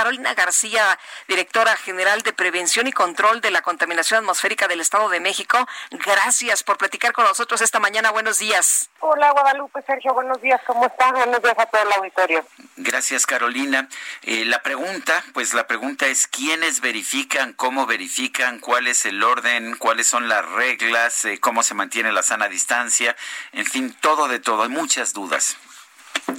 Carolina 0.00 0.32
García, 0.32 0.98
directora 1.28 1.76
general 1.76 2.22
de 2.22 2.32
Prevención 2.32 2.86
y 2.86 2.92
Control 2.92 3.42
de 3.42 3.50
la 3.50 3.60
Contaminación 3.60 4.20
Atmosférica 4.20 4.66
del 4.66 4.80
Estado 4.80 5.10
de 5.10 5.20
México. 5.20 5.58
Gracias 5.90 6.62
por 6.62 6.78
platicar 6.78 7.12
con 7.12 7.26
nosotros 7.26 7.60
esta 7.60 7.80
mañana. 7.80 8.10
Buenos 8.10 8.38
días. 8.38 8.88
Hola, 9.00 9.30
Guadalupe, 9.32 9.82
Sergio, 9.82 10.14
buenos 10.14 10.40
días. 10.40 10.58
¿Cómo 10.66 10.86
están? 10.86 11.12
Buenos 11.12 11.42
días 11.42 11.58
a 11.58 11.66
todo 11.66 11.82
el 11.82 11.92
auditorio. 11.92 12.46
Gracias, 12.78 13.26
Carolina. 13.26 13.90
Eh, 14.22 14.46
la 14.46 14.62
pregunta, 14.62 15.22
pues 15.34 15.52
la 15.52 15.66
pregunta 15.66 16.06
es, 16.06 16.26
¿quiénes 16.26 16.80
verifican, 16.80 17.52
cómo 17.52 17.84
verifican, 17.84 18.58
cuál 18.58 18.86
es 18.86 19.04
el 19.04 19.22
orden, 19.22 19.76
cuáles 19.76 20.06
son 20.06 20.30
las 20.30 20.48
reglas, 20.52 21.26
eh, 21.26 21.38
cómo 21.40 21.62
se 21.62 21.74
mantiene 21.74 22.10
la 22.10 22.22
sana 22.22 22.48
distancia? 22.48 23.14
En 23.52 23.66
fin, 23.66 23.94
todo 24.00 24.28
de 24.28 24.38
todo. 24.38 24.62
Hay 24.62 24.70
muchas 24.70 25.12
dudas. 25.12 25.58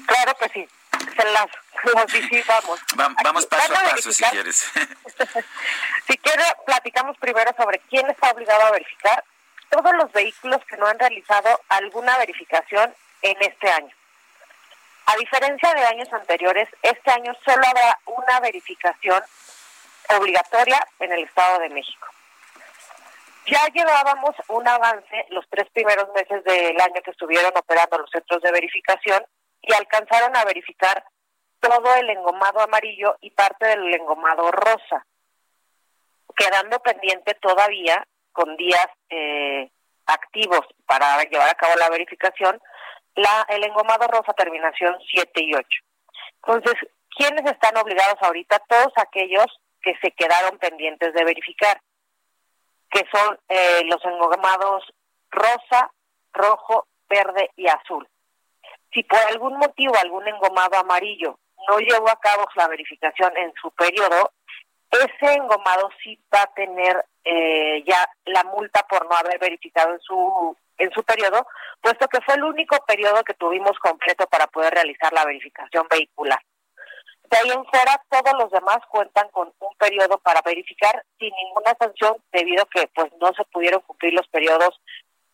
Claro 0.08 0.36
que 0.40 0.50
sí. 0.50 0.68
Se 1.16 1.32
las, 1.32 1.48
vamos. 2.48 2.80
vamos 3.24 3.46
paso 3.46 3.74
a 3.74 3.84
paso, 3.92 4.12
si 4.12 4.24
quieres. 4.24 4.58
si 6.08 6.18
quiere, 6.18 6.44
platicamos 6.66 7.18
primero 7.18 7.52
sobre 7.58 7.80
quién 7.90 8.10
está 8.10 8.32
obligado 8.32 8.66
a 8.66 8.72
verificar 8.72 9.24
todos 9.70 9.94
los 9.96 10.12
vehículos 10.12 10.62
que 10.66 10.78
no 10.78 10.86
han 10.86 11.00
realizado 11.00 11.62
alguna 11.70 12.18
verificación 12.18 12.94
en 13.22 13.38
este 13.42 13.72
año. 13.72 13.96
A 15.06 15.16
diferencia 15.16 15.74
de 15.74 15.86
años 15.86 16.12
anteriores, 16.14 16.70
este 16.82 17.12
año 17.12 17.34
solo 17.44 17.66
habrá 17.66 18.00
una 18.06 18.40
verificación 18.42 19.22
obligatoria 20.10 20.86
en 21.00 21.12
el 21.12 21.24
Estado 21.24 21.60
de 21.60 21.70
México. 21.70 22.08
Ya 23.48 23.66
llevábamos 23.74 24.36
un 24.50 24.68
avance 24.68 25.26
los 25.30 25.46
tres 25.50 25.68
primeros 25.72 26.08
meses 26.14 26.44
del 26.44 26.80
año 26.80 27.02
que 27.04 27.12
estuvieron 27.12 27.52
operando 27.56 27.98
los 27.98 28.10
centros 28.12 28.42
de 28.42 28.52
verificación 28.52 29.26
y 29.62 29.74
alcanzaron 29.74 30.36
a 30.36 30.46
verificar 30.46 31.04
todo 31.62 31.96
el 31.96 32.10
engomado 32.10 32.60
amarillo 32.60 33.16
y 33.22 33.30
parte 33.32 33.68
del 33.68 33.94
engomado 33.94 34.52
rosa, 34.52 35.06
quedando 36.36 36.80
pendiente 36.80 37.36
todavía 37.36 38.06
con 38.34 38.58
días 38.58 38.88
eh, 39.10 39.70
activos 40.08 40.62
para 40.86 41.24
llevar 41.24 41.50
a 41.50 41.56
cabo 41.56 41.76
la 41.76 41.90
verificación, 41.90 42.60
la, 43.16 43.46
el 43.50 43.64
engomado 43.64 44.08
rosa 44.08 44.34
terminación 44.34 44.98
7 45.14 45.32
y 45.44 45.54
8. 45.54 45.66
Entonces, 46.44 46.76
¿quiénes 47.16 47.46
están 47.46 47.78
obligados 47.78 48.18
ahorita? 48.22 48.60
Todos 48.68 48.94
aquellos 48.96 49.46
que 49.82 49.96
se 50.02 50.12
quedaron 50.12 50.58
pendientes 50.58 51.14
de 51.14 51.24
verificar, 51.24 51.80
que 52.90 53.06
son 53.14 53.40
eh, 53.50 53.84
los 53.86 54.04
engomados 54.06 54.84
rosa, 55.30 55.92
rojo, 56.34 56.88
verde 57.10 57.52
y 57.56 57.68
azul. 57.68 58.08
Si 58.94 59.04
por 59.04 59.20
algún 59.20 59.58
motivo 59.58 59.94
algún 59.98 60.28
engomado 60.28 60.78
amarillo 60.78 61.40
no 61.68 61.80
llevó 61.80 62.10
a 62.10 62.20
cabo 62.20 62.46
la 62.56 62.68
verificación 62.68 63.36
en 63.38 63.54
su 63.62 63.72
periodo, 63.72 64.32
ese 64.92 65.34
engomado 65.34 65.90
sí 66.04 66.20
va 66.34 66.44
a 66.44 66.54
tener 66.54 67.06
eh, 67.24 67.84
ya 67.86 68.10
la 68.26 68.44
multa 68.44 68.86
por 68.88 69.08
no 69.10 69.16
haber 69.16 69.40
verificado 69.40 69.94
en 69.94 70.00
su 70.02 70.58
en 70.78 70.92
su 70.92 71.04
periodo, 71.04 71.46
puesto 71.80 72.08
que 72.08 72.22
fue 72.22 72.36
el 72.36 72.44
único 72.44 72.76
periodo 72.86 73.24
que 73.24 73.36
tuvimos 73.36 73.78
completo 73.78 74.26
para 74.28 74.48
poder 74.48 74.74
realizar 74.74 75.14
la 75.14 75.26
verificación 75.26 75.88
vehicular. 75.88 76.42
De 77.30 77.38
ahí 77.38 77.52
en 77.52 77.64
fuera, 77.66 78.02
todos 78.10 78.34
los 78.40 78.52
demás 78.52 78.80
cuentan 78.90 79.30
con 79.30 79.54
un 79.60 79.76
periodo 79.78 80.18
para 80.18 80.42
verificar 80.42 81.06
sin 81.20 81.32
ninguna 81.36 81.76
sanción, 81.80 82.18
debido 82.32 82.64
a 82.64 82.66
que 82.66 82.88
pues 82.96 83.12
no 83.22 83.32
se 83.34 83.46
pudieron 83.46 83.82
cumplir 83.82 84.14
los 84.14 84.28
periodos 84.28 84.82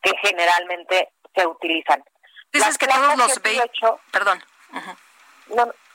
que 0.01 0.11
generalmente 0.21 1.09
se 1.33 1.47
utilizan. 1.47 2.03
Dices 2.51 2.77
que 2.77 2.87
todos 2.87 3.17
los 3.17 3.41
vehículos, 3.41 3.99
perdón, 4.11 4.43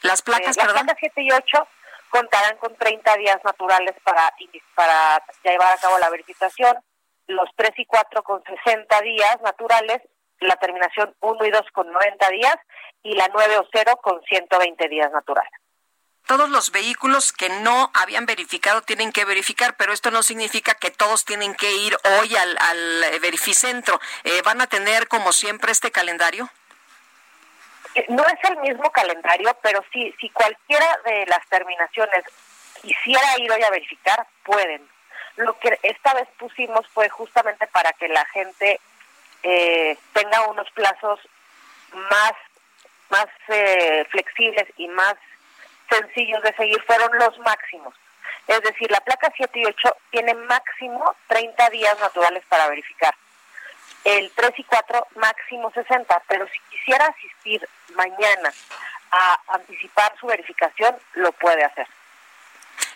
las 0.02 0.22
placas, 0.22 0.56
eh, 0.56 0.60
las 0.60 0.66
perdón. 0.66 0.86
placas 0.86 0.96
7 1.00 1.22
y 1.22 1.32
8 1.32 1.68
contarán 2.10 2.56
con 2.58 2.76
30 2.76 3.16
días 3.16 3.38
naturales 3.44 3.94
para, 4.04 4.32
para 4.74 5.24
llevar 5.44 5.72
a 5.72 5.80
cabo 5.80 5.98
la 5.98 6.10
verificación, 6.10 6.76
los 7.26 7.48
3 7.56 7.70
y 7.78 7.86
4 7.86 8.22
con 8.22 8.42
60 8.44 9.00
días 9.00 9.40
naturales, 9.42 10.02
la 10.40 10.56
terminación 10.56 11.14
1 11.20 11.46
y 11.46 11.50
2 11.50 11.62
con 11.72 11.90
90 11.90 12.28
días 12.30 12.56
y 13.02 13.14
la 13.14 13.28
9 13.32 13.58
o 13.58 13.66
0 13.72 13.98
con 14.02 14.20
120 14.22 14.88
días 14.88 15.10
naturales. 15.12 15.52
Todos 16.26 16.50
los 16.50 16.70
vehículos 16.70 17.32
que 17.32 17.48
no 17.48 17.90
habían 17.94 18.26
verificado 18.26 18.82
tienen 18.82 19.12
que 19.12 19.24
verificar, 19.24 19.76
pero 19.76 19.92
esto 19.92 20.10
no 20.10 20.22
significa 20.22 20.74
que 20.74 20.90
todos 20.90 21.24
tienen 21.24 21.54
que 21.54 21.72
ir 21.72 21.96
hoy 22.20 22.36
al, 22.36 22.56
al 22.58 23.20
verificentro. 23.20 24.00
Eh, 24.24 24.40
¿Van 24.42 24.60
a 24.60 24.66
tener, 24.68 25.08
como 25.08 25.32
siempre, 25.32 25.72
este 25.72 25.90
calendario? 25.90 26.48
No 28.08 28.24
es 28.24 28.50
el 28.50 28.56
mismo 28.58 28.90
calendario, 28.90 29.56
pero 29.62 29.84
sí, 29.92 30.14
si 30.18 30.30
cualquiera 30.30 30.86
de 31.04 31.26
las 31.26 31.46
terminaciones 31.48 32.24
quisiera 32.80 33.38
ir 33.38 33.50
hoy 33.52 33.62
a 33.62 33.70
verificar, 33.70 34.26
pueden. 34.44 34.86
Lo 35.36 35.58
que 35.58 35.78
esta 35.82 36.14
vez 36.14 36.28
pusimos 36.38 36.86
fue 36.88 37.08
justamente 37.08 37.66
para 37.66 37.92
que 37.92 38.08
la 38.08 38.24
gente 38.26 38.80
eh, 39.42 39.98
tenga 40.12 40.48
unos 40.48 40.70
plazos 40.70 41.20
más, 41.92 42.32
más 43.10 43.26
eh, 43.48 44.06
flexibles 44.10 44.66
y 44.76 44.88
más 44.88 45.14
sencillos 45.90 46.42
de 46.42 46.54
seguir, 46.54 46.82
fueron 46.84 47.10
los 47.18 47.38
máximos. 47.40 47.94
Es 48.46 48.60
decir, 48.62 48.90
la 48.90 49.00
placa 49.00 49.30
7 49.36 49.58
y 49.58 49.66
8 49.66 49.96
tiene 50.10 50.34
máximo 50.34 51.14
30 51.28 51.70
días 51.70 51.98
naturales 52.00 52.42
para 52.48 52.68
verificar 52.68 53.14
el 54.04 54.30
3 54.34 54.52
y 54.58 54.64
4 54.64 55.06
máximo 55.16 55.70
60, 55.72 56.22
pero 56.26 56.46
si 56.48 56.58
quisiera 56.70 57.06
asistir 57.06 57.68
mañana 57.94 58.52
a 59.10 59.40
anticipar 59.54 60.12
su 60.18 60.26
verificación, 60.26 60.96
lo 61.14 61.32
puede 61.32 61.64
hacer. 61.64 61.86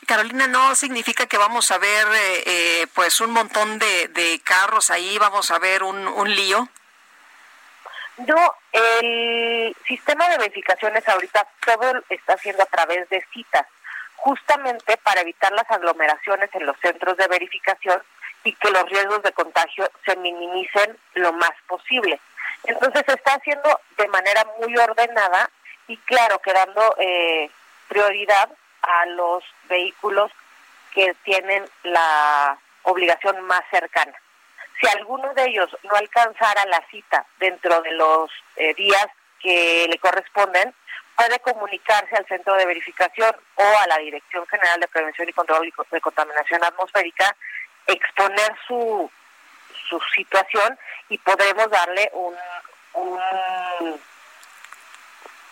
Carolina, 0.07 0.47
¿no 0.47 0.75
significa 0.75 1.27
que 1.27 1.37
vamos 1.37 1.71
a 1.71 1.79
ver 1.79 2.07
eh, 2.07 2.43
eh, 2.47 2.87
pues 2.95 3.21
un 3.21 3.33
montón 3.33 3.79
de, 3.79 4.09
de, 4.09 4.41
carros 4.45 4.91
ahí, 4.91 5.19
vamos 5.19 5.51
a 5.51 5.59
ver 5.59 5.83
un, 5.83 6.07
un 6.07 6.35
lío? 6.35 6.69
No, 8.19 8.55
el 8.73 9.77
sistema 9.87 10.29
de 10.29 10.39
verificaciones 10.39 11.07
ahorita 11.07 11.47
todo 11.65 12.03
está 12.09 12.35
haciendo 12.35 12.63
a 12.63 12.67
través 12.67 13.09
de 13.11 13.25
citas, 13.33 13.67
justamente 14.17 14.97
para 14.99 15.21
evitar 15.21 15.53
las 15.53 15.71
aglomeraciones 15.71 16.51
en 16.55 16.67
los 16.67 16.79
centros 16.81 17.17
de 17.17 17.29
verificación 17.29 18.03
y 18.47 18.53
que 18.53 18.71
los 18.71 18.89
riesgos 18.89 19.23
de 19.25 19.33
contagio 19.33 19.91
se 20.05 20.15
minimicen 20.17 20.97
lo 21.15 21.33
más 21.33 21.51
posible. 21.67 22.21
Entonces 22.63 23.03
se 23.05 23.15
está 23.15 23.35
haciendo 23.35 23.81
de 23.99 24.07
manera 24.07 24.47
muy 24.61 24.77
ordenada 24.79 25.51
y 25.89 25.97
claro, 25.99 26.39
quedando 26.39 26.95
eh, 26.99 27.51
prioridad 27.89 28.49
a 28.83 29.07
los 29.07 29.43
vehículos 29.69 30.31
que 30.93 31.13
tienen 31.25 31.65
la 31.83 32.57
obligación 32.83 33.41
más 33.43 33.63
cercana. 33.69 34.15
Si 34.81 34.87
alguno 34.97 35.35
de 35.35 35.47
ellos 35.47 35.77
no 35.83 35.97
alcanzara 35.97 36.65
la 36.67 36.85
cita 36.89 37.27
dentro 37.41 37.83
de 37.83 37.93
los 37.93 38.31
eh, 38.55 38.75
días 38.75 39.09
que 39.41 39.89
le 39.91 39.99
corresponden, 39.99 40.73
puede 41.17 41.41
comunicarse 41.41 42.15
al 42.15 42.27
centro 42.27 42.55
de 42.55 42.67
verificación 42.67 43.35
o 43.57 43.65
a 43.81 43.87
la 43.89 43.99
Dirección 43.99 44.47
General 44.47 44.79
de 44.79 44.87
Prevención 44.87 45.29
y 45.29 45.33
Control 45.33 45.73
de 45.91 46.01
Contaminación 46.01 46.63
Atmosférica 46.63 47.35
exponer 47.87 48.57
su, 48.67 49.11
su 49.89 50.01
situación 50.15 50.79
y 51.09 51.19
podremos 51.19 51.71
darle 51.71 52.11
un, 52.13 52.35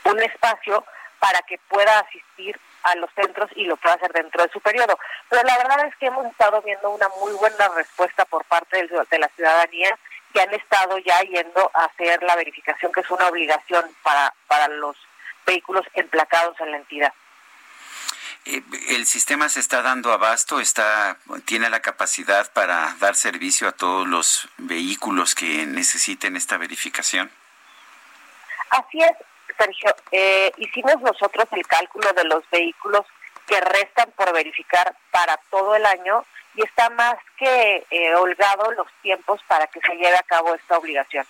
un, 0.05 0.23
espacio 0.23 0.85
para 1.19 1.41
que 1.43 1.59
pueda 1.69 1.99
asistir 2.01 2.59
a 2.85 2.95
los 2.97 3.11
centros 3.15 3.51
y 3.57 3.65
lo 3.65 3.77
pueda 3.77 3.97
hacer 3.97 4.13
dentro 4.13 4.43
de 4.43 4.53
su 4.53 4.61
periodo. 4.61 4.99
Pero 5.29 5.43
la 5.43 5.59
verdad 5.59 5.87
es 5.87 5.97
que 5.97 6.07
hemos 6.07 6.27
estado 6.27 6.63
viendo 6.63 6.91
una 6.91 7.09
muy 7.21 7.33
buena 7.33 7.69
respuesta 7.77 8.25
por 8.25 8.45
parte 8.45 8.87
de 8.87 9.19
la 9.19 9.29
ciudadanía 9.29 9.99
que 10.33 10.41
han 10.41 10.53
estado 10.53 10.99
ya 10.99 11.21
yendo 11.23 11.71
a 11.75 11.85
hacer 11.85 12.23
la 12.23 12.37
verificación, 12.37 12.93
que 12.93 13.01
es 13.01 13.11
una 13.11 13.29
obligación 13.29 13.85
para, 14.03 14.35
para 14.49 14.69
los 14.69 14.97
vehículos 15.47 15.87
emplacados 15.95 16.59
en 16.61 16.73
la 16.73 16.77
entidad. 16.79 17.13
Eh, 18.47 18.63
el 18.89 19.07
sistema 19.07 19.49
se 19.49 19.61
está 19.61 19.81
dando 19.81 20.13
abasto, 20.13 20.61
está 20.61 21.17
tiene 21.47 21.71
la 21.71 21.81
capacidad 21.81 22.53
para 22.53 22.95
dar 23.01 23.15
servicio 23.17 23.69
a 23.69 23.73
todos 23.73 24.07
los 24.07 24.49
vehículos 24.59 25.35
que 25.35 25.67
necesiten 25.67 26.37
esta 26.37 26.59
verificación. 26.59 27.31
Así 28.71 28.99
es, 29.01 29.13
Sergio. 29.59 29.95
Eh, 30.13 30.53
hicimos 30.59 31.01
nosotros 31.01 31.47
el 31.53 31.67
cálculo 31.67 32.13
de 32.13 32.25
los 32.25 32.49
vehículos 32.51 33.07
que 33.47 33.61
restan 33.61 34.11
por 34.17 34.33
verificar 34.33 34.95
para 35.11 35.37
todo 35.51 35.75
el 35.77 35.87
año 35.87 36.25
y 36.55 36.63
está 36.63 36.91
más 36.91 37.17
que 37.39 37.87
eh, 37.91 38.15
holgado 38.15 38.73
los 38.73 38.87
tiempos 39.03 39.41
para 39.47 39.67
que 39.69 39.81
se 39.81 39.95
lleve 39.95 40.17
a 40.17 40.23
cabo 40.23 40.55
esta 40.55 40.77
obligación. 40.77 41.27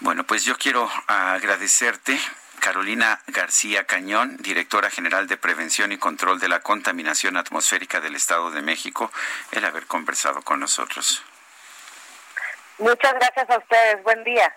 Bueno, 0.00 0.24
pues 0.24 0.44
yo 0.44 0.56
quiero 0.58 0.90
agradecerte 1.06 2.18
Carolina 2.66 3.20
García 3.28 3.84
Cañón, 3.84 4.38
directora 4.38 4.90
general 4.90 5.28
de 5.28 5.36
Prevención 5.36 5.92
y 5.92 5.98
Control 5.98 6.40
de 6.40 6.48
la 6.48 6.58
Contaminación 6.62 7.36
Atmosférica 7.36 8.00
del 8.00 8.16
Estado 8.16 8.50
de 8.50 8.60
México, 8.60 9.12
el 9.52 9.64
haber 9.64 9.86
conversado 9.86 10.42
con 10.42 10.58
nosotros. 10.58 11.24
Muchas 12.78 13.12
gracias 13.14 13.48
a 13.50 13.58
ustedes. 13.58 14.02
Buen 14.02 14.24
día. 14.24 14.52